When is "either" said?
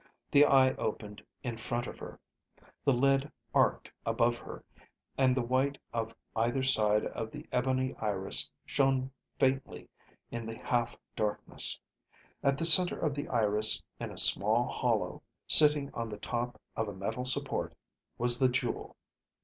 6.35-6.63